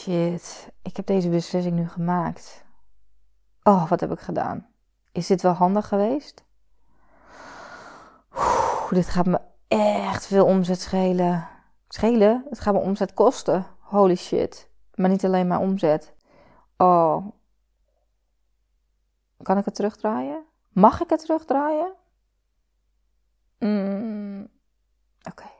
[0.00, 2.64] shit, ik heb deze beslissing nu gemaakt.
[3.62, 4.66] Oh, wat heb ik gedaan?
[5.12, 6.44] Is dit wel handig geweest?
[8.90, 11.48] Dit gaat me echt veel omzet schelen.
[11.88, 12.44] Schelen?
[12.48, 13.66] Het gaat me omzet kosten.
[13.78, 14.70] Holy shit.
[14.94, 16.14] Maar niet alleen maar omzet.
[16.76, 17.26] Oh.
[19.42, 20.44] Kan ik het terugdraaien?
[20.68, 21.92] Mag ik het terugdraaien?
[23.58, 24.48] Mm.
[25.22, 25.59] Oké.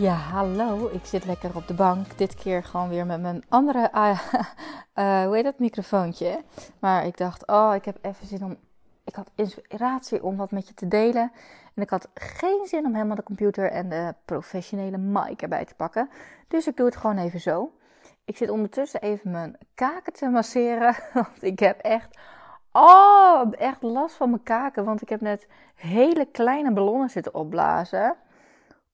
[0.00, 0.88] Ja, hallo.
[0.92, 2.18] Ik zit lekker op de bank.
[2.18, 4.20] Dit keer gewoon weer met mijn andere, uh,
[5.26, 6.42] hoe heet dat, microfoontje.
[6.78, 8.56] Maar ik dacht, oh, ik heb even zin om,
[9.04, 11.32] ik had inspiratie om wat met je te delen.
[11.74, 15.74] En ik had geen zin om helemaal de computer en de professionele mic erbij te
[15.74, 16.10] pakken.
[16.48, 17.72] Dus ik doe het gewoon even zo.
[18.24, 20.96] Ik zit ondertussen even mijn kaken te masseren.
[21.14, 22.18] Want ik heb echt,
[22.72, 24.84] oh, echt last van mijn kaken.
[24.84, 28.16] Want ik heb net hele kleine ballonnen zitten opblazen.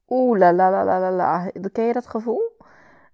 [0.09, 1.51] Oeh, la la la la la.
[1.73, 2.57] Ken je dat gevoel?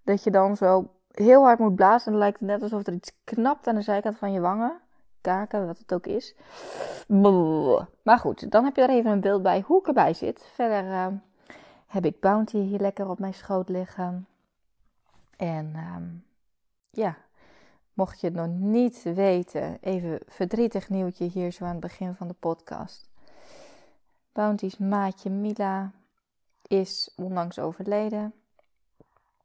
[0.04, 2.92] Dat je dan zo heel hard moet blazen en dan lijkt het net alsof er
[2.92, 4.80] iets knapt aan de zijkant van je wangen.
[5.20, 6.34] Kaken, wat het ook is.
[8.02, 10.50] Maar goed, dan heb je er even een beeld bij hoe ik erbij zit.
[10.54, 11.06] Verder uh,
[11.86, 14.26] heb ik Bounty hier lekker op mijn schoot liggen.
[15.36, 15.96] En uh,
[16.90, 17.16] ja,
[17.94, 22.28] mocht je het nog niet weten, even verdrietig nieuwtje hier zo aan het begin van
[22.28, 23.10] de podcast.
[24.32, 25.90] Bounty's maatje Mila
[26.68, 28.34] is onlangs overleden.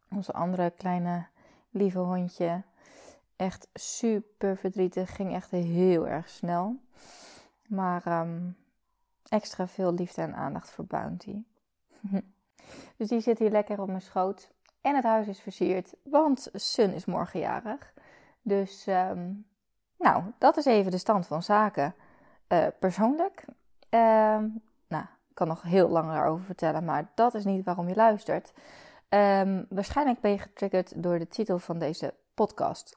[0.09, 1.25] Onze andere kleine
[1.69, 2.63] lieve hondje.
[3.35, 5.15] Echt super verdrietig.
[5.15, 6.79] Ging echt heel erg snel.
[7.67, 8.57] Maar um,
[9.29, 11.43] extra veel liefde en aandacht voor Bounty.
[12.97, 14.49] dus die zit hier lekker op mijn schoot.
[14.81, 17.93] En het huis is versierd, want Sun is morgenjarig.
[18.41, 19.45] Dus um,
[19.97, 21.95] nou, dat is even de stand van zaken.
[22.47, 23.45] Uh, persoonlijk.
[23.89, 24.43] Uh,
[25.37, 28.53] kan nog heel lang daarover vertellen, maar dat is niet waarom je luistert.
[29.09, 32.95] Um, waarschijnlijk ben je getriggerd door de titel van deze podcast.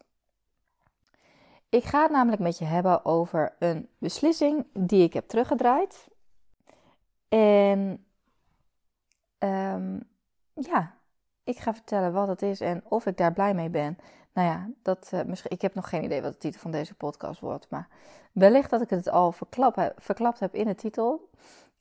[1.68, 6.08] Ik ga het namelijk met je hebben over een beslissing die ik heb teruggedraaid.
[7.28, 8.04] En
[9.38, 10.08] um,
[10.54, 10.94] ja,
[11.44, 13.98] ik ga vertellen wat het is en of ik daar blij mee ben.
[14.32, 16.94] Nou ja, dat, uh, misschien, ik heb nog geen idee wat de titel van deze
[16.94, 17.70] podcast wordt.
[17.70, 17.88] Maar
[18.32, 21.30] wellicht dat ik het al verklap, verklapt heb in de titel.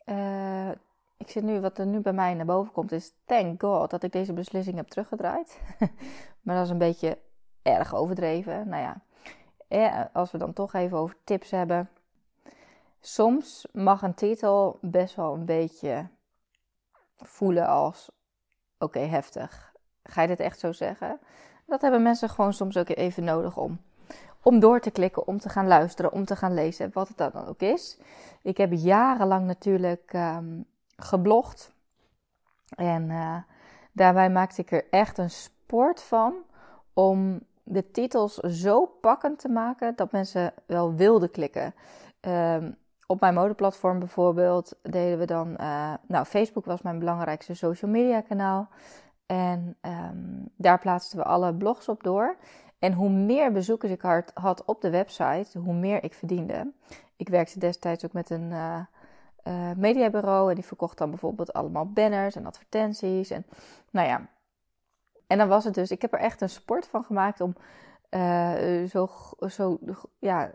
[0.09, 0.69] Uh,
[1.17, 4.03] ik zit nu, wat er nu bij mij naar boven komt, is thank God dat
[4.03, 5.59] ik deze beslissing heb teruggedraaid.
[6.41, 7.17] maar dat is een beetje
[7.61, 8.69] erg overdreven.
[8.69, 9.01] Nou ja,
[9.67, 11.89] eh, als we dan toch even over tips hebben.
[12.99, 16.07] Soms mag een titel best wel een beetje
[17.17, 18.09] voelen als:
[18.77, 19.73] oké, heftig.
[20.03, 21.19] Ga je dit echt zo zeggen?
[21.65, 23.79] Dat hebben mensen gewoon soms ook even nodig om
[24.43, 27.47] om door te klikken, om te gaan luisteren, om te gaan lezen, wat het dan
[27.47, 27.99] ook is.
[28.41, 30.65] Ik heb jarenlang natuurlijk um,
[30.97, 31.71] geblogd.
[32.75, 33.35] En uh,
[33.91, 36.33] daarbij maakte ik er echt een sport van
[36.93, 41.73] om de titels zo pakkend te maken dat mensen wel wilden klikken.
[42.21, 45.55] Um, op mijn modeplatform bijvoorbeeld deden we dan.
[45.59, 48.69] Uh, nou, Facebook was mijn belangrijkste social media kanaal.
[49.25, 52.35] En um, daar plaatsten we alle blogs op door.
[52.79, 54.01] En hoe meer bezoekers ik
[54.33, 56.71] had op de website, hoe meer ik verdiende.
[57.15, 58.79] Ik werkte destijds ook met een uh,
[59.43, 63.29] uh, mediabureau en die verkocht dan bijvoorbeeld allemaal banners en advertenties.
[63.29, 63.45] En
[63.91, 64.29] nou ja,
[65.27, 67.55] en dan was het dus, ik heb er echt een sport van gemaakt om
[68.09, 69.09] uh, zo,
[69.49, 69.77] zo
[70.19, 70.51] ja,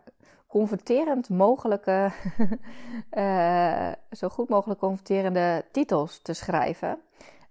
[0.46, 2.10] converterend mogelijke,
[4.18, 6.98] zo goed mogelijk converterende titels te schrijven.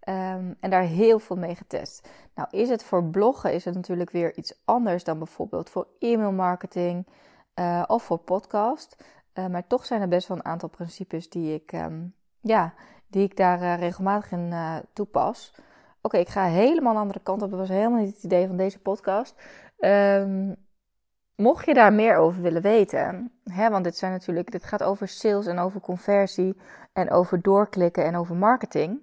[0.09, 2.09] Um, en daar heel veel mee getest.
[2.35, 7.07] Nou, is het voor bloggen is het natuurlijk weer iets anders dan bijvoorbeeld voor e-mailmarketing
[7.55, 9.03] uh, of voor podcast.
[9.33, 12.73] Uh, maar toch zijn er best wel een aantal principes die ik, um, ja,
[13.07, 14.53] die ik daar uh, regelmatig in
[14.93, 15.55] toepas.
[16.01, 17.49] Oké, ik ga helemaal een andere kant op.
[17.49, 19.35] Dat was helemaal niet het idee van deze podcast.
[19.77, 20.55] Um,
[21.35, 25.07] mocht je daar meer over willen weten, hè, want dit, zijn natuurlijk, dit gaat over
[25.07, 26.57] sales en over conversie
[26.93, 29.01] en over doorklikken en over marketing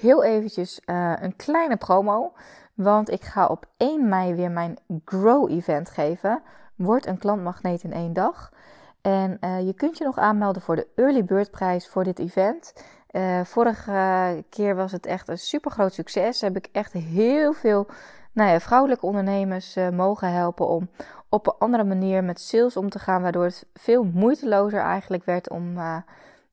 [0.00, 2.32] heel eventjes uh, een kleine promo.
[2.74, 6.42] Want ik ga op 1 mei weer mijn Grow Event geven.
[6.74, 8.52] Wordt een klantmagneet in één dag.
[9.00, 12.72] En uh, je kunt je nog aanmelden voor de Early Bird prijs voor dit event.
[13.10, 16.40] Uh, vorige keer was het echt een super groot succes.
[16.40, 17.86] Heb ik echt heel veel
[18.32, 20.90] nou ja, vrouwelijke ondernemers mogen helpen om
[21.28, 25.50] op een andere manier met sales om te gaan, waardoor het veel moeitelozer eigenlijk werd
[25.50, 25.78] om,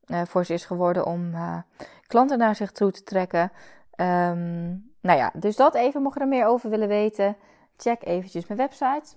[0.05, 1.33] voor ze is geworden om
[2.07, 3.51] klanten naar zich toe te trekken.
[3.95, 7.35] Um, nou ja, dus dat even, mocht je er meer over willen weten,
[7.77, 9.15] check eventjes mijn website.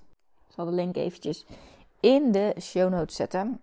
[0.48, 1.46] Ik zal de link eventjes
[2.00, 3.60] in de show notes zetten.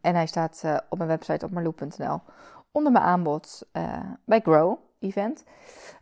[0.00, 2.20] En hij staat op mijn website op marloe.nl
[2.72, 3.68] onder mijn aanbod
[4.24, 5.44] bij Grow Event.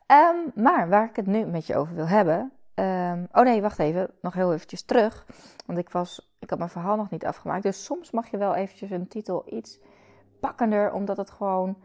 [0.06, 2.52] Um, maar waar ik het nu met je over wil hebben.
[2.74, 4.10] Um, oh nee, wacht even.
[4.20, 5.26] Nog heel eventjes terug.
[5.66, 7.62] Want ik, was, ik had mijn verhaal nog niet afgemaakt.
[7.62, 9.78] Dus soms mag je wel eventjes een titel iets
[10.40, 10.92] pakkender.
[10.92, 11.76] Omdat het gewoon.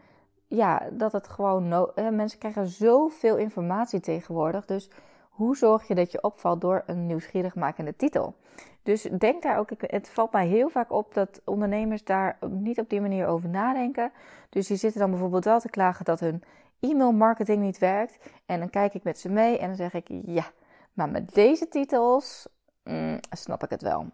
[0.52, 1.88] Ja, dat het gewoon.
[2.10, 4.66] Mensen krijgen zoveel informatie tegenwoordig.
[4.66, 4.90] Dus
[5.30, 8.34] hoe zorg je dat je opvalt door een nieuwsgierig makende titel?
[8.82, 9.70] Dus denk daar ook.
[9.78, 14.12] Het valt mij heel vaak op dat ondernemers daar niet op die manier over nadenken.
[14.48, 16.42] Dus die zitten dan bijvoorbeeld wel te klagen dat hun
[16.80, 18.18] e-mail marketing niet werkt.
[18.46, 20.44] En dan kijk ik met ze mee en dan zeg ik ja,
[20.92, 22.48] maar met deze titels
[22.84, 24.06] mm, snap ik het wel.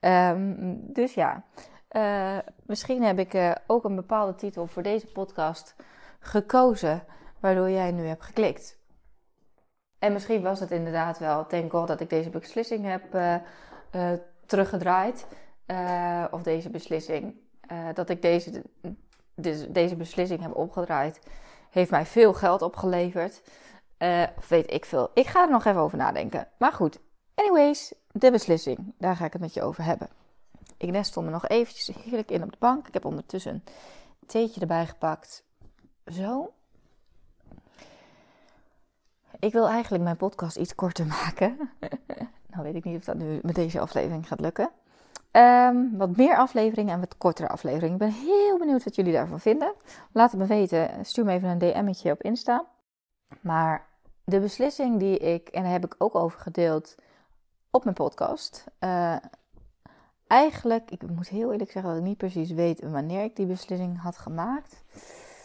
[0.00, 1.44] Ehm, dus ja,
[1.90, 5.74] uh, misschien heb ik uh, ook een bepaalde titel voor deze podcast
[6.20, 7.04] gekozen,
[7.40, 8.78] waardoor jij nu hebt geklikt.
[9.98, 14.12] En misschien was het inderdaad wel, thank god dat ik deze beslissing heb uh,
[14.46, 15.26] teruggedraaid.
[16.30, 17.34] of deze beslissing,
[17.94, 18.62] dat ik deze,
[19.34, 21.20] deze, deze beslissing heb opgedraaid
[21.70, 23.42] heeft mij veel geld opgeleverd.
[24.36, 25.10] Of weet ik veel.
[25.14, 26.48] Ik ga er nog even over nadenken.
[26.58, 26.98] Maar goed,
[27.34, 28.94] anyways, de beslissing.
[28.98, 30.08] Daar ga ik het met je over hebben.
[30.78, 32.86] Ik nestel me nog eventjes heerlijk in op de bank.
[32.86, 33.62] Ik heb ondertussen een
[34.26, 35.44] theetje erbij gepakt.
[36.06, 36.52] Zo.
[39.38, 41.70] Ik wil eigenlijk mijn podcast iets korter maken.
[42.46, 44.70] nou weet ik niet of dat nu met deze aflevering gaat lukken.
[45.32, 47.92] Um, wat meer afleveringen en wat kortere afleveringen.
[47.92, 49.74] Ik ben heel benieuwd wat jullie daarvan vinden.
[50.12, 51.04] Laat het me weten.
[51.06, 52.64] Stuur me even een DM'tje op Insta.
[53.40, 53.86] Maar
[54.24, 56.94] de beslissing die ik, en daar heb ik ook over gedeeld
[57.70, 58.64] op mijn podcast.
[58.80, 59.16] Uh,
[60.28, 64.00] eigenlijk, ik moet heel eerlijk zeggen dat ik niet precies weet wanneer ik die beslissing
[64.00, 64.84] had gemaakt.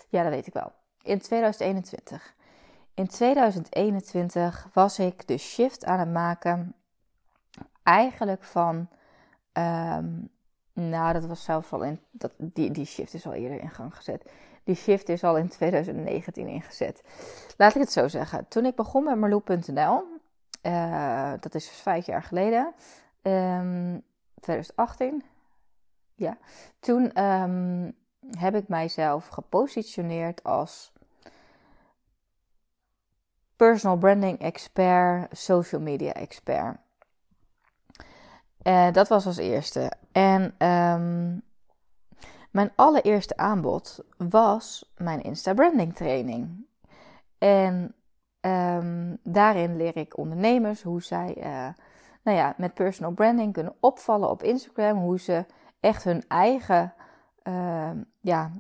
[0.10, 0.72] Ja, dat weet ik wel.
[1.02, 2.36] In 2021.
[2.94, 6.76] In 2021 was ik de shift aan het maken.
[7.84, 8.88] Eigenlijk van
[9.58, 10.30] Um,
[10.74, 12.00] nou, dat was zelfs al in.
[12.12, 14.32] Dat, die, die shift is al eerder in gang gezet.
[14.64, 17.04] Die shift is al in 2019 ingezet.
[17.58, 18.48] Laat ik het zo zeggen.
[18.48, 20.04] Toen ik begon met Marloe.nl,
[20.64, 22.74] uh, dat is vijf jaar geleden,
[23.22, 24.04] um,
[24.44, 25.24] 2018.
[26.16, 26.38] Ja,
[26.80, 27.96] toen um,
[28.38, 30.92] heb ik mijzelf gepositioneerd als
[33.56, 36.78] personal branding expert, social media expert.
[38.64, 39.92] Uh, dat was als eerste.
[40.12, 41.44] En um,
[42.52, 46.66] mijn allereerste aanbod was mijn Insta Branding training.
[47.38, 47.96] En
[48.42, 51.70] um, daarin leer ik ondernemers hoe zij uh,
[52.24, 54.98] nou ja, met personal branding kunnen opvallen op Instagram.
[54.98, 55.46] Hoe ze
[55.80, 56.94] echt hun eigen
[57.44, 57.90] uh,
[58.22, 58.52] ja,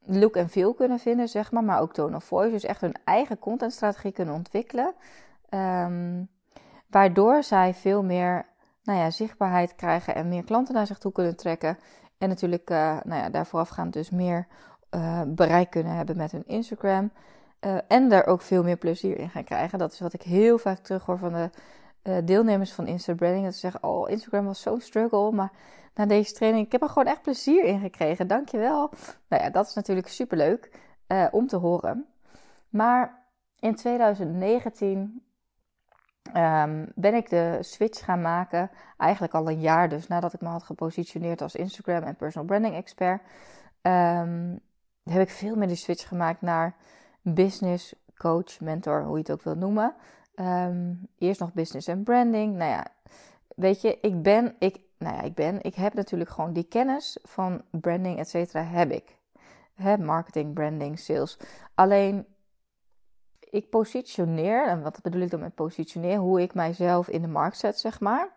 [0.00, 1.64] look en feel kunnen vinden, zeg maar.
[1.64, 2.50] Maar ook tone of voice.
[2.50, 4.94] Dus echt hun eigen contentstrategie kunnen ontwikkelen.
[5.50, 6.28] Um,
[6.90, 8.46] waardoor zij veel meer
[8.82, 11.78] nou ja, zichtbaarheid krijgen en meer klanten naar zich toe kunnen trekken.
[12.18, 14.46] En natuurlijk uh, nou ja, daar voorafgaand dus meer
[14.90, 17.10] uh, bereik kunnen hebben met hun Instagram.
[17.60, 19.78] Uh, en daar ook veel meer plezier in gaan krijgen.
[19.78, 21.50] Dat is wat ik heel vaak terughoor van de
[22.24, 23.42] deelnemers van Instagram.
[23.42, 25.32] Dat ze zeggen, oh Instagram was zo'n struggle.
[25.32, 25.52] Maar
[25.94, 28.26] na deze training, ik heb er gewoon echt plezier in gekregen.
[28.26, 28.90] Dankjewel.
[29.28, 30.70] Nou ja, dat is natuurlijk superleuk
[31.30, 32.06] om te horen.
[32.68, 33.24] Maar
[33.58, 35.22] in 2019
[36.34, 38.70] um, ben ik de switch gaan maken.
[38.96, 42.74] Eigenlijk al een jaar dus nadat ik me had gepositioneerd als Instagram en personal branding
[42.74, 43.22] expert.
[43.82, 44.60] Um,
[45.02, 46.74] heb ik veel meer de switch gemaakt naar
[47.22, 49.94] business coach, mentor, hoe je het ook wil noemen.
[50.40, 52.56] Um, eerst nog business en branding.
[52.56, 52.86] Nou ja,
[53.54, 57.18] weet je, ik ben, ik, nou ja, ik ben, ik heb natuurlijk gewoon die kennis
[57.22, 59.16] van branding, et cetera, heb ik.
[59.74, 61.38] He, marketing, branding, sales.
[61.74, 62.26] Alleen
[63.40, 67.56] ik positioneer, en wat bedoel ik dan met positioneer, hoe ik mijzelf in de markt
[67.56, 68.28] zet, zeg maar.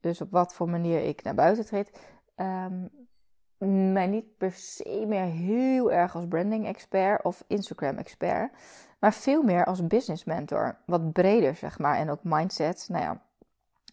[0.00, 2.00] Dus op wat voor manier ik naar buiten treed.
[2.36, 2.90] Um,
[3.66, 8.52] mij niet per se meer heel erg als branding expert of Instagram expert,
[8.98, 10.78] maar veel meer als business mentor.
[10.86, 12.86] Wat breder, zeg maar, en ook mindset.
[12.88, 13.22] Nou ja,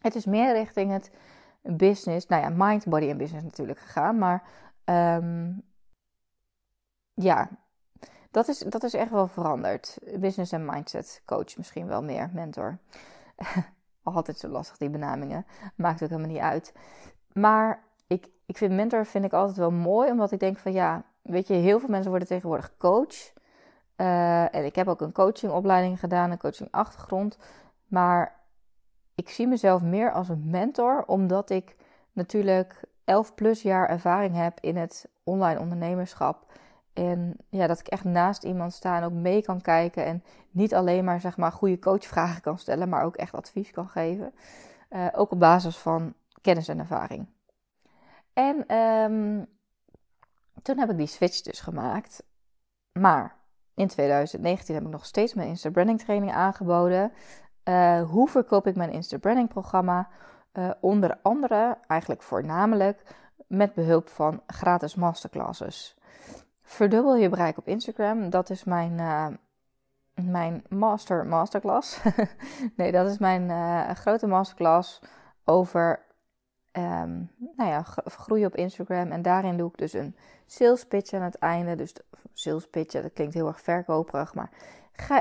[0.01, 1.11] het is meer richting het
[1.61, 4.43] business, nou ja, mind, body en business natuurlijk gegaan, maar
[4.85, 5.63] um,
[7.13, 7.49] ja,
[8.31, 9.97] dat is, dat is echt wel veranderd.
[10.19, 12.77] Business en mindset coach misschien wel meer, mentor.
[14.03, 15.45] Altijd zo lastig die benamingen.
[15.75, 16.73] Maakt ook helemaal niet uit.
[17.33, 21.03] Maar ik, ik vind mentor vind ik altijd wel mooi, omdat ik denk van ja,
[21.21, 23.33] weet je, heel veel mensen worden tegenwoordig coach.
[23.97, 27.37] Uh, en ik heb ook een coachingopleiding gedaan, een coachingachtergrond.
[27.87, 28.39] Maar
[29.15, 31.75] ik zie mezelf meer als een mentor, omdat ik
[32.11, 36.45] natuurlijk 11 plus jaar ervaring heb in het online ondernemerschap.
[36.93, 40.05] En ja, dat ik echt naast iemand sta en ook mee kan kijken.
[40.05, 43.87] En niet alleen maar zeg maar goede coachvragen kan stellen, maar ook echt advies kan
[43.87, 44.33] geven.
[44.89, 47.27] Uh, ook op basis van kennis en ervaring.
[48.33, 49.47] En um,
[50.61, 52.23] toen heb ik die switch dus gemaakt.
[52.91, 53.35] Maar
[53.73, 57.11] in 2019 heb ik nog steeds mijn Insta Branding training aangeboden.
[57.63, 60.09] Uh, hoe verkoop ik mijn Insta Branding programma?
[60.53, 63.03] Uh, onder andere, eigenlijk voornamelijk,
[63.47, 65.97] met behulp van gratis masterclasses.
[66.61, 68.29] Verdubbel je bereik op Instagram.
[68.29, 69.27] Dat is mijn, uh,
[70.13, 72.01] mijn master masterclass.
[72.77, 75.01] nee, dat is mijn grote masterclass
[75.45, 76.05] over
[76.77, 79.11] um, nou ja, groeien op Instagram.
[79.11, 81.75] En daarin doe ik dus een sales pitch aan het einde.
[81.75, 81.93] Dus
[82.33, 84.49] sales pitch, dat klinkt heel erg verkoperig, maar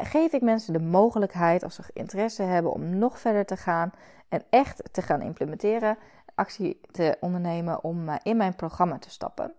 [0.03, 3.93] geef ik mensen de mogelijkheid, als ze interesse hebben, om nog verder te gaan
[4.29, 5.99] en echt te gaan implementeren,
[6.35, 9.55] actie te ondernemen om uh, in mijn programma te stappen.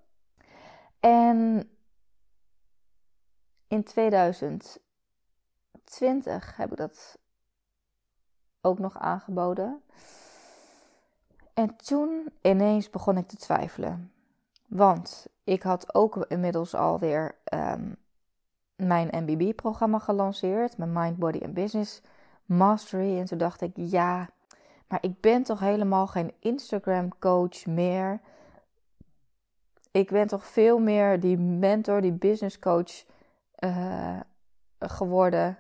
[1.00, 1.70] En
[3.68, 7.18] in 2020 heb ik dat
[8.62, 9.82] ook nog aangeboden.
[11.62, 14.12] En toen ineens begon ik te twijfelen.
[14.68, 17.96] Want ik had ook inmiddels alweer um,
[18.76, 22.02] mijn MBB-programma gelanceerd, mijn Mind, Body and Business
[22.46, 23.20] Mastery.
[23.20, 24.30] En toen dacht ik, ja,
[24.88, 28.20] maar ik ben toch helemaal geen Instagram coach meer.
[29.92, 33.06] Ik ben toch veel meer die mentor, die business coach
[33.60, 34.20] uh,
[34.80, 35.58] geworden.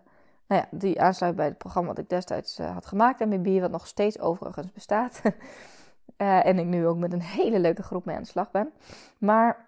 [0.47, 3.71] Nou ja, die aansluit bij het programma wat ik destijds uh, had gemaakt, MBB, wat
[3.71, 5.21] nog steeds overigens bestaat.
[6.21, 8.73] uh, en ik nu ook met een hele leuke groep mee aan de slag ben.
[9.17, 9.65] Maar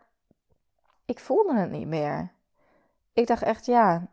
[1.05, 2.31] ik voelde het niet meer.
[3.13, 4.07] Ik dacht echt, ja,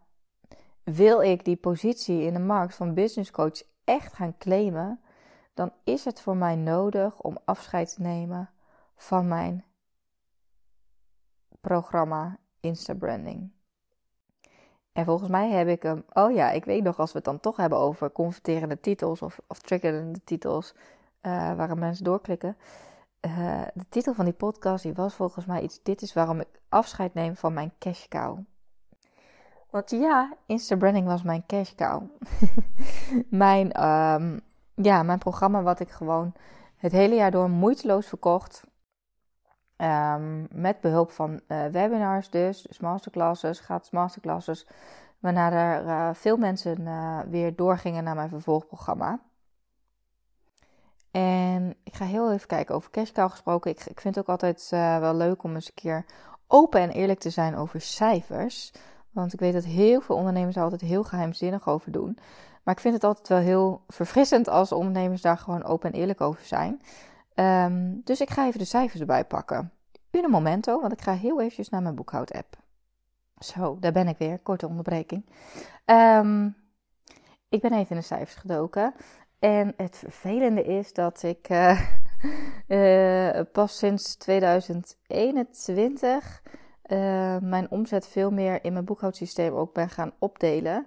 [0.85, 5.01] wil ik die positie in de markt van business coach echt gaan claimen,
[5.55, 8.51] dan is het voor mij nodig om afscheid te nemen
[8.97, 9.65] van mijn
[11.61, 13.53] programma Insta Branding.
[14.93, 16.05] En volgens mij heb ik hem.
[16.13, 19.41] Oh ja, ik weet nog als we het dan toch hebben over converterende titels of,
[19.47, 20.75] of triggerende titels,
[21.23, 22.57] uh, waar mensen doorklikken.
[23.27, 25.83] Uh, de titel van die podcast die was volgens mij iets.
[25.83, 28.39] Dit is waarom ik afscheid neem van mijn cash cow.
[29.71, 32.03] Want ja, Insta Branding was mijn cash cow.
[33.45, 34.41] mijn, um,
[34.75, 36.33] ja, mijn programma wat ik gewoon
[36.77, 38.65] het hele jaar door moeiteloos verkocht.
[39.77, 44.67] Um, met behulp van uh, webinars dus, dus masterclasses, gratis masterclasses.
[45.19, 49.21] Waarna er veel mensen uh, weer doorgingen naar mijn vervolgprogramma.
[51.11, 53.71] En ik ga heel even kijken over cashcow gesproken.
[53.71, 54.69] Ik, ik vind het ook altijd
[55.01, 56.05] wel leuk om eens een keer
[56.47, 58.73] open en eerlijk te zijn over cijfers.
[59.11, 62.19] Want ik weet dat heel veel ondernemers er altijd heel geheimzinnig over doen.
[62.63, 66.21] Maar ik vind het altijd wel heel verfrissend als ondernemers daar gewoon open en eerlijk
[66.21, 66.83] over zijn.
[67.35, 69.73] Um, dus ik ga even de cijfers erbij pakken.
[70.11, 72.57] Un momento, want ik ga heel eventjes naar mijn boekhoud-app.
[73.39, 74.39] Zo, daar ben ik weer.
[74.39, 75.27] Korte onderbreking.
[75.85, 76.57] Um,
[77.49, 78.95] ik ben even in de cijfers gedoken.
[79.41, 81.81] En het vervelende is dat ik uh,
[82.69, 86.43] uh, pas sinds 2021
[86.87, 90.87] uh, mijn omzet veel meer in mijn boekhoudsysteem ook ben gaan opdelen.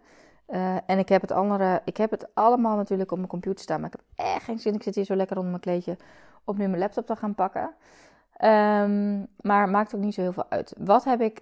[0.86, 3.90] En ik heb het andere, ik heb het allemaal natuurlijk op mijn computer staan, maar
[3.94, 4.74] ik heb echt geen zin.
[4.74, 5.98] Ik zit hier zo lekker onder mijn kleedje
[6.44, 7.74] op nu mijn laptop te gaan pakken.
[8.44, 10.76] Um, maar maakt ook niet zo heel veel uit.
[10.78, 11.42] Wat heb ik,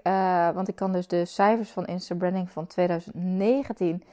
[0.53, 4.03] want ik kan dus de cijfers van Insta Branding van 2019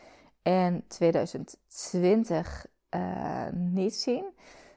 [0.43, 4.25] en 2020 uh, niet zien.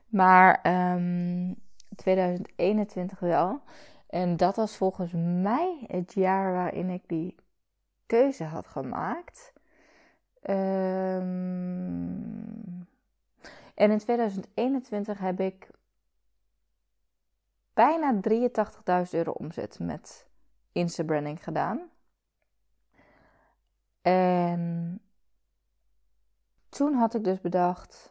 [0.08, 1.54] Maar um, ehm,
[1.96, 3.62] 2021 wel.
[4.08, 7.36] En dat was volgens mij het jaar waarin ik die
[8.06, 9.54] keuze had gemaakt.
[10.50, 11.22] Um,
[13.76, 15.70] en in 2021 heb ik
[17.74, 20.28] bijna 83.000 euro omzet met
[20.72, 21.90] Insta-branding gedaan.
[24.02, 25.02] En
[26.72, 28.10] toen had ik dus bedacht,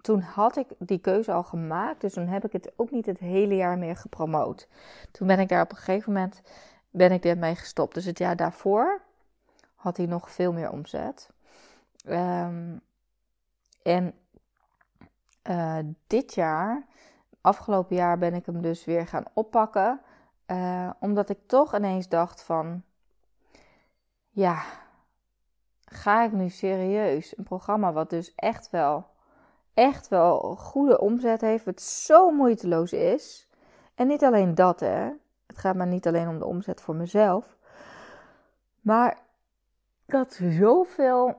[0.00, 3.18] toen had ik die keuze al gemaakt, dus toen heb ik het ook niet het
[3.18, 4.68] hele jaar meer gepromoot.
[5.10, 6.42] Toen ben ik daar op een gegeven moment
[6.90, 7.94] ben ik ermee gestopt.
[7.94, 9.00] Dus het jaar daarvoor
[9.74, 11.30] had hij nog veel meer omzet.
[12.08, 12.80] Um,
[13.82, 14.14] en
[15.50, 16.86] uh, dit jaar,
[17.40, 20.00] afgelopen jaar, ben ik hem dus weer gaan oppakken.
[20.46, 22.82] Uh, omdat ik toch ineens dacht van,
[24.30, 24.62] ja,
[25.86, 29.06] ga ik nu serieus een programma wat dus echt wel
[29.76, 33.48] echt wel goede omzet heeft, het zo moeiteloos is.
[33.94, 35.10] En niet alleen dat, hè.
[35.46, 37.56] Het gaat maar niet alleen om de omzet voor mezelf.
[38.80, 39.18] Maar
[40.06, 41.34] ik had zoveel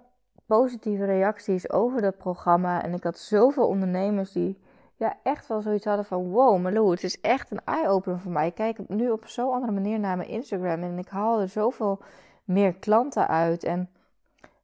[0.46, 2.84] positieve reacties over dat programma.
[2.84, 4.60] En ik had zoveel ondernemers die
[4.96, 6.30] ja, echt wel zoiets hadden van...
[6.30, 8.48] Wow, Malou, het is echt een eye-opener voor mij.
[8.48, 10.84] Ik kijk nu op zo'n andere manier naar mijn Instagram.
[10.84, 12.00] En ik haal er zoveel
[12.44, 13.63] meer klanten uit.
[13.63, 13.89] En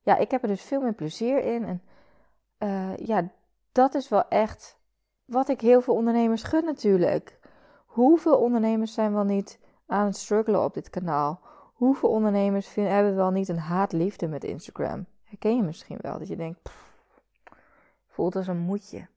[0.03, 1.65] ja, ik heb er dus veel meer plezier in.
[1.65, 1.81] En
[2.59, 3.29] uh, ja,
[3.71, 4.77] dat is wel echt
[5.25, 7.39] wat ik heel veel ondernemers gun natuurlijk.
[7.85, 11.41] Hoeveel ondernemers zijn wel niet aan het struggelen op dit kanaal?
[11.73, 15.05] Hoeveel ondernemers hebben wel niet een haatliefde met Instagram?
[15.23, 16.69] Herken je misschien wel dat je denkt,
[18.07, 19.07] voelt als een moedje.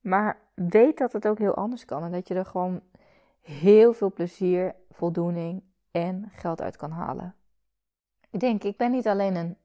[0.00, 2.80] Maar weet dat het ook heel anders kan en dat je er gewoon
[3.40, 7.34] heel veel plezier, voldoening en geld uit kan halen.
[8.30, 9.56] Ik denk, ik ben niet alleen een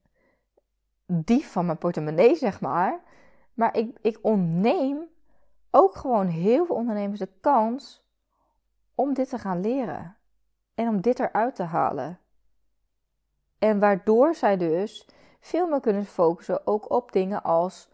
[1.06, 3.00] dief van mijn portemonnee, zeg maar,
[3.54, 4.98] maar ik, ik ontneem
[5.72, 8.04] ook gewoon heel veel ondernemers de kans
[8.96, 10.18] om dit te gaan leren
[10.76, 12.20] en om dit eruit te halen.
[13.60, 15.10] En waardoor zij dus
[15.40, 17.90] veel meer kunnen focussen ook op dingen als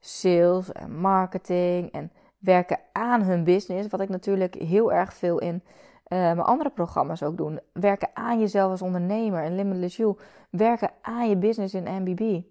[0.00, 3.88] sales en marketing en werken aan hun business.
[3.88, 5.62] Wat ik natuurlijk heel erg veel in
[6.08, 7.62] uh, mijn andere programma's ook doe.
[7.72, 10.16] Werken aan jezelf als ondernemer in Limitless You.
[10.50, 12.42] Werken aan je business in MBB.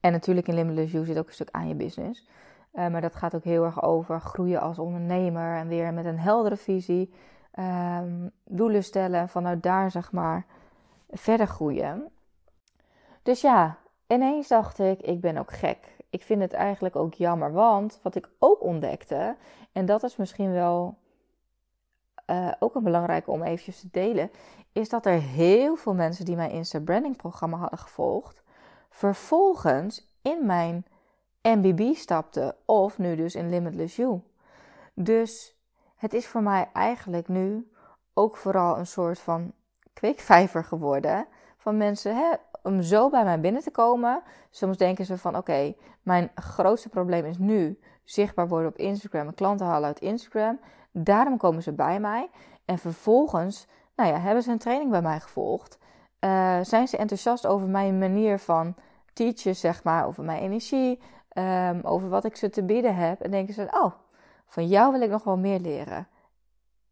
[0.00, 2.28] En natuurlijk in Limitless You zit ook een stuk aan je business.
[2.74, 6.18] Uh, maar dat gaat ook heel erg over groeien als ondernemer en weer met een
[6.18, 7.12] heldere visie.
[7.58, 10.46] Um, doelen stellen en vanuit daar zeg maar
[11.10, 12.08] verder groeien.
[13.22, 15.78] Dus ja, ineens dacht ik, ik ben ook gek.
[16.10, 19.36] Ik vind het eigenlijk ook jammer, want wat ik ook ontdekte,
[19.72, 20.98] en dat is misschien wel
[22.30, 24.30] uh, ook een belangrijke om eventjes te delen,
[24.72, 28.42] is dat er heel veel mensen die mijn Insta Branding programma hadden gevolgd,
[28.90, 30.84] vervolgens in mijn
[31.42, 34.20] MBB stapten of nu dus in Limitless You.
[34.94, 35.56] Dus
[35.96, 37.70] het is voor mij eigenlijk nu
[38.14, 39.52] ook vooral een soort van
[39.92, 42.32] kweekvijver geworden van mensen hè,
[42.62, 44.22] om zo bij mij binnen te komen.
[44.50, 49.34] Soms denken ze van oké, mijn grootste probleem is nu zichtbaar worden op Instagram en
[49.34, 50.60] klanten halen uit Instagram.
[50.90, 52.30] Daarom komen ze bij mij
[52.64, 53.66] en vervolgens
[54.00, 55.78] nou ja, hebben ze een training bij mij gevolgd.
[56.20, 58.74] Uh, zijn ze enthousiast over mijn manier van
[59.12, 61.00] teachen, zeg maar, over mijn energie,
[61.34, 63.20] um, over wat ik ze te bieden heb.
[63.20, 63.92] En denken ze, oh,
[64.46, 66.08] van jou wil ik nog wel meer leren.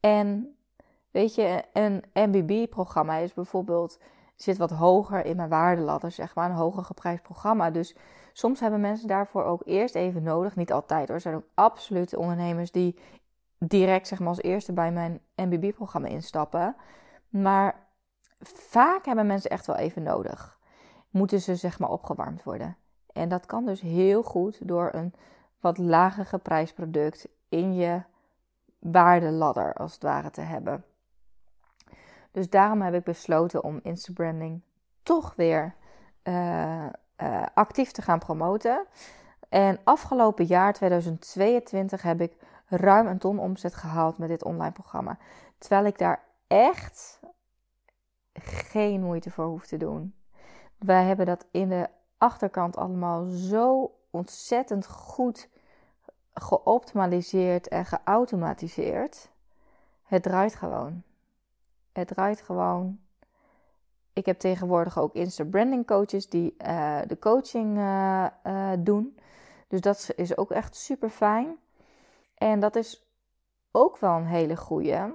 [0.00, 0.56] En
[1.10, 3.98] weet je, een MBB-programma is bijvoorbeeld
[4.34, 7.70] zit wat hoger in mijn waardeladder, zeg maar, een hoger geprijsd programma.
[7.70, 7.96] Dus
[8.32, 11.16] soms hebben mensen daarvoor ook eerst even nodig, niet altijd hoor.
[11.16, 12.98] Er zijn ook absoluut ondernemers die
[13.58, 16.76] direct zeg maar als eerste bij mijn MBB-programma instappen.
[17.28, 17.86] Maar
[18.40, 20.58] vaak hebben mensen echt wel even nodig.
[21.10, 22.76] Moeten ze zeg maar opgewarmd worden.
[23.12, 25.14] En dat kan dus heel goed door een
[25.60, 28.02] wat lager geprijsd product in je
[28.78, 30.84] waardeladder als het ware te hebben.
[32.30, 34.62] Dus daarom heb ik besloten om Instabranding
[35.02, 35.74] toch weer
[36.24, 36.86] uh,
[37.22, 38.86] uh, actief te gaan promoten.
[39.48, 42.32] En afgelopen jaar, 2022, heb ik
[42.68, 45.18] ruim een ton omzet gehaald met dit online programma.
[45.58, 47.20] Terwijl ik daar echt
[48.32, 50.14] geen moeite voor hoef te doen.
[50.78, 55.48] Wij hebben dat in de achterkant allemaal zo ontzettend goed
[56.34, 59.30] geoptimaliseerd en geautomatiseerd.
[60.02, 61.02] Het draait gewoon.
[61.92, 63.00] Het draait gewoon.
[64.12, 69.18] Ik heb tegenwoordig ook Insta branding coaches die uh, de coaching uh, uh, doen.
[69.68, 71.56] Dus dat is ook echt super fijn.
[72.38, 73.08] En dat is
[73.70, 75.14] ook wel een hele goede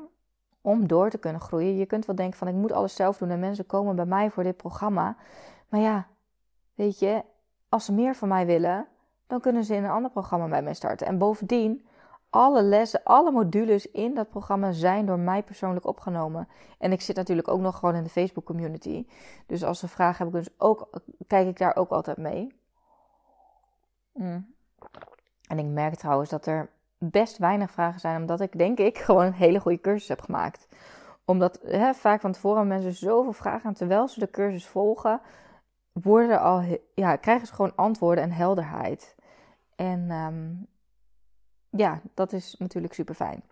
[0.62, 1.78] om door te kunnen groeien.
[1.78, 4.30] Je kunt wel denken van ik moet alles zelf doen en mensen komen bij mij
[4.30, 5.16] voor dit programma.
[5.70, 6.08] Maar ja,
[6.76, 7.24] weet je,
[7.70, 8.88] als ze meer van mij willen,
[9.28, 11.08] dan kunnen ze in een ander programma bij mij starten.
[11.08, 11.86] En bovendien,
[12.30, 16.48] alle lessen, alle modules in dat programma zijn door mij persoonlijk opgenomen.
[16.78, 19.08] En ik zit natuurlijk ook nog gewoon in de Facebook community.
[19.46, 20.90] Dus als ze vragen hebben, dus ook,
[21.28, 22.56] kijk ik daar ook altijd mee.
[24.14, 24.54] Mm.
[25.48, 26.70] En ik merk trouwens dat er
[27.10, 30.68] best weinig vragen zijn, omdat ik denk ik gewoon een hele goede cursus heb gemaakt.
[31.26, 35.22] Omdat hè, vaak van tevoren mensen zoveel vragen en terwijl ze de cursus volgen,
[35.92, 36.64] worden al,
[36.96, 39.16] ja, krijgen ze gewoon antwoorden en helderheid.
[39.76, 40.68] En um,
[41.70, 43.44] ja, dat is natuurlijk super fijn.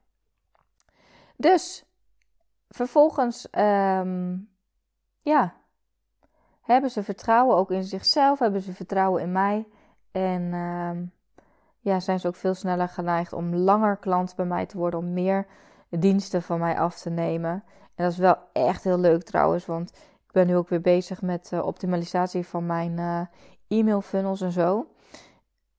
[1.36, 1.86] Dus
[2.70, 4.50] vervolgens, um,
[5.22, 5.56] ja,
[6.62, 9.68] hebben ze vertrouwen ook in zichzelf, hebben ze vertrouwen in mij.
[10.12, 11.12] En um,
[11.82, 15.14] ja, zijn ze ook veel sneller geneigd om langer klant bij mij te worden, om
[15.14, 15.46] meer
[15.90, 17.64] diensten van mij af te nemen.
[17.96, 19.90] En dat is wel echt heel leuk trouwens, want
[20.26, 23.22] ik ben nu ook weer bezig met uh, optimalisatie van mijn uh,
[23.68, 24.88] e-mail funnels en zo.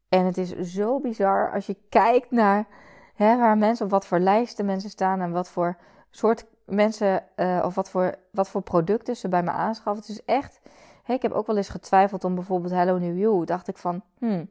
[0.08, 2.66] En het is zo bizar als je kijkt naar
[3.14, 5.76] hè, waar mensen, op wat voor lijsten mensen staan en wat voor
[6.10, 10.02] soort mensen uh, of wat voor, wat voor producten ze bij me aanschaffen.
[10.02, 10.60] Het is echt
[11.06, 13.44] ik heb ook wel eens getwijfeld om bijvoorbeeld Hello New You.
[13.44, 14.50] Dacht ik van, hmm,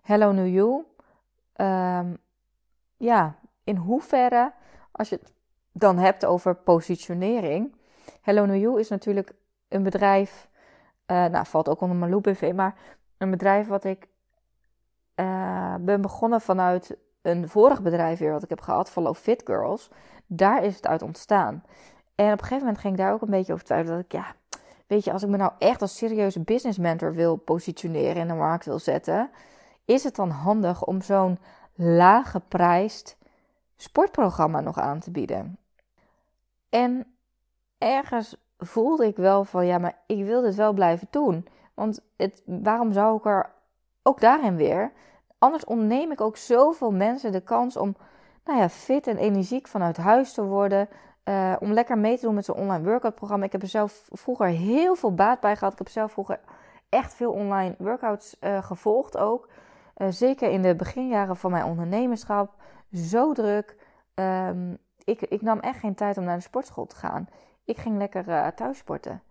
[0.00, 0.84] Hello New You.
[1.56, 2.18] Um,
[2.96, 4.52] ja, in hoeverre,
[4.92, 5.32] als je het
[5.72, 7.74] dan hebt over positionering.
[8.20, 9.32] Hello New You is natuurlijk
[9.68, 10.48] een bedrijf,
[11.06, 12.74] uh, nou valt ook onder mijn BV, maar
[13.18, 14.08] een bedrijf wat ik
[15.16, 19.90] uh, ben begonnen vanuit een vorig bedrijf weer wat ik heb gehad, Follow Fit Girls.
[20.26, 21.64] Daar is het uit ontstaan.
[22.14, 23.96] En op een gegeven moment ging ik daar ook een beetje over twijfelen.
[23.96, 24.34] Dat ik, ja,
[24.86, 28.34] weet je, als ik me nou echt als serieuze business mentor wil positioneren in de
[28.34, 29.30] markt wil zetten,
[29.90, 31.38] is het dan handig om zo'n
[31.74, 33.16] laag geprijsd
[33.76, 35.58] sportprogramma nog aan te bieden?
[36.68, 37.06] En
[37.78, 41.46] ergens voelde ik wel van, ja, maar ik wil dit wel blijven doen.
[41.74, 43.50] Want het, waarom zou ik er
[44.02, 44.92] ook daarin weer
[45.40, 47.96] Anders ontneem ik ook zoveel mensen de kans om
[48.44, 50.88] nou ja, fit en energiek vanuit huis te worden.
[51.24, 53.44] Uh, om lekker mee te doen met zo'n online workout programma.
[53.44, 55.72] Ik heb er zelf vroeger heel veel baat bij gehad.
[55.72, 56.40] Ik heb zelf vroeger
[56.88, 59.48] echt veel online workouts uh, gevolgd ook.
[60.00, 62.54] Uh, zeker in de beginjaren van mijn ondernemerschap.
[62.92, 63.76] Zo druk.
[64.14, 67.28] Um, ik, ik, nam echt geen tijd om naar de sportschool te gaan.
[67.64, 69.22] Ik ging lekker thuis sporten.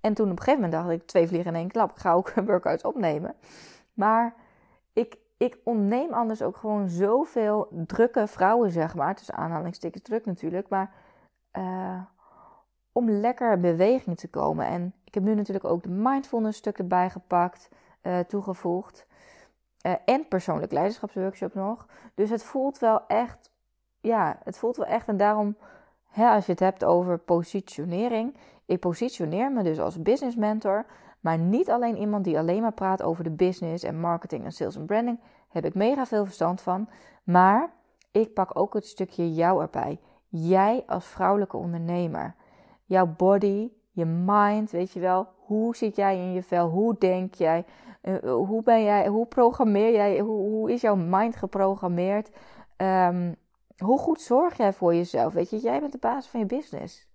[0.00, 1.90] En toen op een gegeven moment dacht ik, twee vliegen in één klap.
[1.90, 3.34] Ik ga ook workouts opnemen.
[3.94, 4.34] Maar
[4.92, 9.14] ik, ik ontneem anders ook gewoon zoveel drukke vrouwen, zeg maar.
[9.14, 10.68] Tussen aanhalingstekens druk natuurlijk.
[10.68, 10.92] Maar
[11.58, 12.00] uh,
[12.92, 14.66] om lekker in beweging te komen.
[14.66, 17.68] En ik heb nu natuurlijk ook de mindfulness stuk erbij gepakt,
[18.26, 19.06] toegevoegd.
[19.86, 21.86] Uh, en persoonlijk leiderschapsworkshop nog.
[22.14, 23.50] Dus het voelt wel echt,
[24.00, 25.08] ja, het voelt wel echt.
[25.08, 25.56] En daarom,
[26.06, 28.36] hè, als je het hebt over positionering.
[28.64, 30.86] Ik positioneer me dus als business mentor.
[31.20, 34.76] Maar niet alleen iemand die alleen maar praat over de business en marketing en sales
[34.76, 35.20] en branding.
[35.48, 36.88] Heb ik mega veel verstand van.
[37.24, 37.70] Maar
[38.10, 40.00] ik pak ook het stukje jou erbij.
[40.28, 42.34] Jij als vrouwelijke ondernemer.
[42.84, 45.28] Jouw body, je mind, weet je wel.
[45.36, 46.68] Hoe zit jij in je vel?
[46.68, 47.64] Hoe denk jij?
[48.02, 49.06] Uh, hoe ben jij?
[49.06, 50.18] Hoe programmeer jij?
[50.18, 52.30] Hoe, hoe is jouw mind geprogrammeerd?
[52.76, 53.36] Um,
[53.78, 55.32] hoe goed zorg jij voor jezelf?
[55.32, 57.08] Weet je, jij bent de baas van je business.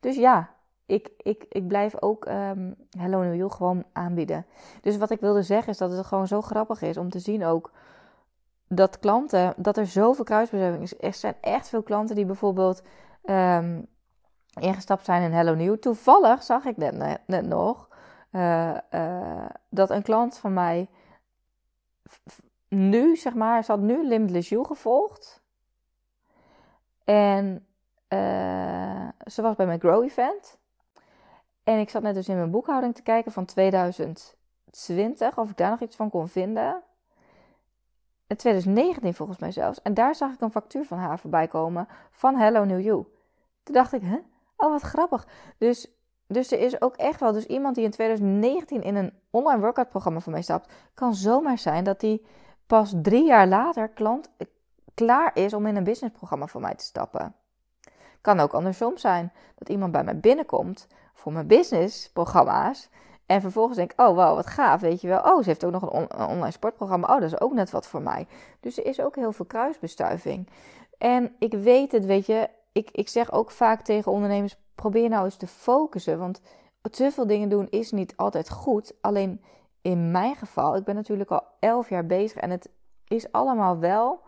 [0.00, 0.50] Dus ja,
[0.86, 4.46] ik, ik, ik blijf ook um, Hello New You gewoon aanbieden.
[4.80, 7.44] Dus wat ik wilde zeggen is dat het gewoon zo grappig is om te zien
[7.44, 7.70] ook
[8.68, 10.94] dat klanten, dat er zoveel kruisbestuiving is.
[11.00, 12.82] Er zijn echt veel klanten die bijvoorbeeld
[13.24, 13.86] um,
[14.60, 15.76] ingestapt zijn in Hello New.
[15.76, 17.88] Toevallig zag ik net, nog
[18.30, 20.88] uh, uh, dat een klant van mij
[22.68, 25.42] nu, zeg maar, ze had nu Limitless You gevolgd.
[27.04, 27.66] En
[28.08, 30.58] uh, ze was bij mijn Grow Event.
[31.64, 35.70] En ik zat net dus in mijn boekhouding te kijken van 2020, of ik daar
[35.70, 36.82] nog iets van kon vinden.
[38.26, 39.82] In 2019 volgens mij zelfs.
[39.82, 43.04] En daar zag ik een factuur van haar voorbij komen van Hello New You.
[43.62, 44.18] Toen dacht ik, hè?
[44.64, 45.26] Oh, wat grappig.
[45.58, 45.92] Dus,
[46.26, 49.88] dus er is ook echt wel dus iemand die in 2019 in een online workout
[49.88, 50.72] programma van mij stapt.
[50.94, 52.26] Kan zomaar zijn dat die
[52.66, 54.30] pas drie jaar later klant
[54.94, 57.34] klaar is om in een businessprogramma van mij te stappen.
[58.20, 59.32] Kan ook andersom zijn.
[59.54, 62.88] Dat iemand bij mij binnenkomt voor mijn businessprogramma's.
[63.26, 65.20] En vervolgens denk ik, oh wow, wat gaaf, weet je wel.
[65.20, 67.06] Oh, ze heeft ook nog een, online sportprogramma.
[67.06, 68.26] Oh, dat is ook net wat voor mij.
[68.60, 70.48] Dus er is ook heel veel kruisbestuiving.
[70.98, 72.48] En ik weet het, weet je.
[72.74, 76.18] Ik, ik zeg ook vaak tegen ondernemers, probeer nou eens te focussen.
[76.18, 76.40] Want
[76.90, 78.94] te veel dingen doen is niet altijd goed.
[79.00, 79.44] Alleen
[79.82, 82.40] in mijn geval, ik ben natuurlijk al elf jaar bezig.
[82.40, 82.68] En het
[83.08, 84.20] is allemaal wel,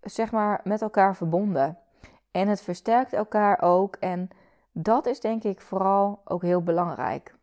[0.00, 1.78] zeg maar, met elkaar verbonden.
[2.30, 3.96] En het versterkt elkaar ook.
[3.96, 4.28] En
[4.72, 7.34] dat is denk ik vooral ook heel belangrijk.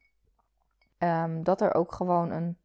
[0.98, 2.58] Um, dat er ook gewoon een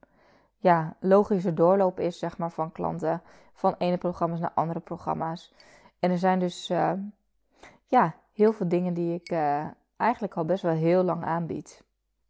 [0.56, 3.22] ja, logische doorloop is, zeg maar, van klanten.
[3.52, 5.54] Van ene programma's naar andere programma's.
[5.98, 6.92] En er zijn dus uh,
[7.94, 9.64] ja, heel veel dingen die ik uh,
[9.96, 11.82] eigenlijk al best wel heel lang aanbied.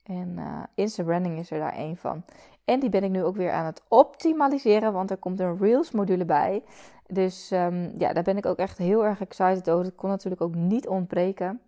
[0.03, 2.25] En uh, Insta-branding is er daar één van.
[2.65, 5.91] En die ben ik nu ook weer aan het optimaliseren, want er komt een Reels
[5.91, 6.63] module bij.
[7.07, 9.85] Dus um, ja, daar ben ik ook echt heel erg excited over.
[9.85, 11.61] Dat kon natuurlijk ook niet ontbreken.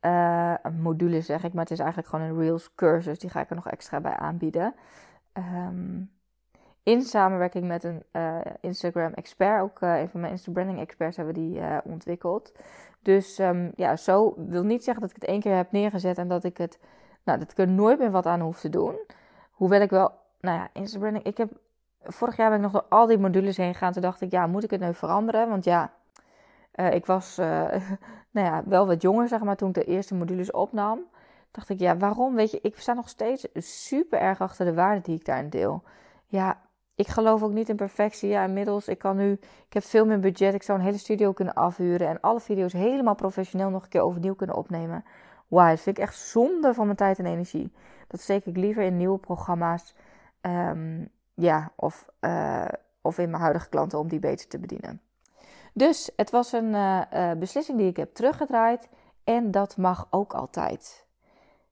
[0.00, 3.18] Uh, module zeg ik, maar het is eigenlijk gewoon een Reels cursus.
[3.18, 4.74] Die ga ik er nog extra bij aanbieden.
[5.34, 6.10] Um,
[6.86, 11.16] in samenwerking met een uh, Instagram expert, ook uh, een van mijn Insta branding experts
[11.16, 12.52] hebben die ontwikkeld.
[13.02, 16.28] Dus um, ja, zo wil niet zeggen dat ik het één keer heb neergezet en
[16.28, 16.78] dat ik het,
[17.24, 18.96] nou, dat ik er nooit meer wat aan hoef te doen.
[19.50, 21.50] Hoewel ik wel, nou ja, Insta branding, ik heb,
[22.02, 23.92] vorig jaar ben ik nog door al die modules heen gegaan.
[23.92, 25.48] Toen dacht ik, ja, moet ik het nu veranderen?
[25.48, 25.92] Want ja,
[26.90, 27.36] ik was
[28.36, 31.00] nou ja, wel wat jonger, zeg maar, toen ik de eerste modules opnam.
[31.50, 32.34] Dacht ik, ja, waarom?
[32.34, 35.82] Weet je, ik sta nog steeds super erg achter de waarden die ik daarin deel.
[36.26, 36.60] Ja,
[36.96, 38.28] ik geloof ook niet in perfectie.
[38.28, 39.32] Ja, inmiddels, ik kan nu,
[39.66, 40.54] ik heb veel meer budget.
[40.54, 44.00] Ik zou een hele studio kunnen afhuren en alle video's helemaal professioneel nog een keer
[44.00, 45.04] overnieuw kunnen opnemen.
[45.48, 45.70] Why?
[45.70, 47.72] Dat vind ik echt zonde van mijn tijd en energie.
[48.06, 49.94] Dat steek ik liever in nieuwe programma's.
[50.40, 51.04] Ehm,
[51.34, 52.64] ja, of, uh,
[53.00, 55.00] of in mijn huidige klanten om die beter te bedienen.
[55.72, 58.88] Dus het was een uh, beslissing die ik heb teruggedraaid.
[59.24, 61.06] En dat mag ook altijd.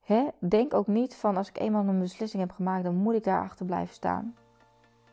[0.01, 0.29] Hè?
[0.39, 3.43] Denk ook niet van als ik eenmaal een beslissing heb gemaakt, dan moet ik daar
[3.43, 4.35] achter blijven staan.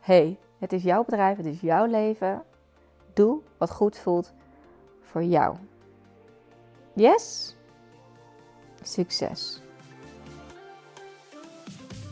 [0.02, 2.42] Hey, het is jouw bedrijf, het is jouw leven.
[3.14, 4.32] Doe wat goed voelt
[5.00, 5.56] voor jou.
[6.94, 7.56] Yes?
[8.82, 9.60] Succes!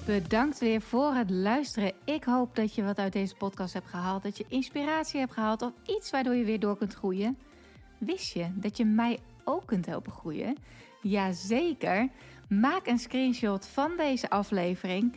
[0.07, 1.93] Bedankt weer voor het luisteren.
[2.05, 4.23] Ik hoop dat je wat uit deze podcast hebt gehaald.
[4.23, 7.39] Dat je inspiratie hebt gehaald of iets waardoor je weer door kunt groeien.
[7.99, 10.57] Wist je dat je mij ook kunt helpen groeien?
[11.03, 12.09] Jazeker.
[12.49, 15.17] Maak een screenshot van deze aflevering.